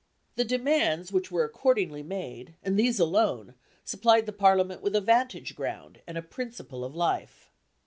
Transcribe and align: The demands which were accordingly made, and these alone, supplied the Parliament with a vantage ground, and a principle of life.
The 0.35 0.43
demands 0.43 1.11
which 1.11 1.29
were 1.31 1.43
accordingly 1.43 2.01
made, 2.01 2.55
and 2.63 2.75
these 2.75 2.99
alone, 2.99 3.53
supplied 3.85 4.25
the 4.25 4.33
Parliament 4.33 4.81
with 4.81 4.95
a 4.95 5.01
vantage 5.01 5.55
ground, 5.55 6.01
and 6.07 6.17
a 6.17 6.23
principle 6.23 6.83
of 6.83 6.95
life. 6.95 7.51